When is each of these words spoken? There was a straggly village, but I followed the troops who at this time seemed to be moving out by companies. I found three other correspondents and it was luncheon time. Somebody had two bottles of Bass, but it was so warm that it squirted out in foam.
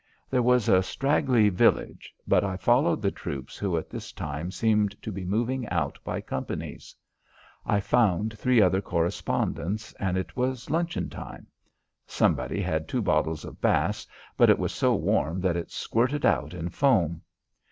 There 0.31 0.41
was 0.41 0.67
a 0.67 0.81
straggly 0.81 1.49
village, 1.49 2.11
but 2.27 2.43
I 2.43 2.57
followed 2.57 3.03
the 3.03 3.11
troops 3.11 3.55
who 3.55 3.77
at 3.77 3.87
this 3.91 4.11
time 4.11 4.49
seemed 4.49 4.99
to 5.03 5.11
be 5.11 5.23
moving 5.25 5.69
out 5.69 5.99
by 6.03 6.21
companies. 6.21 6.95
I 7.67 7.81
found 7.81 8.35
three 8.35 8.59
other 8.63 8.81
correspondents 8.81 9.93
and 9.99 10.17
it 10.17 10.35
was 10.35 10.71
luncheon 10.71 11.11
time. 11.11 11.45
Somebody 12.07 12.59
had 12.63 12.87
two 12.87 13.03
bottles 13.03 13.45
of 13.45 13.61
Bass, 13.61 14.07
but 14.37 14.49
it 14.49 14.57
was 14.57 14.71
so 14.71 14.95
warm 14.95 15.39
that 15.41 15.55
it 15.55 15.69
squirted 15.69 16.25
out 16.25 16.55
in 16.55 16.69
foam. 16.69 17.21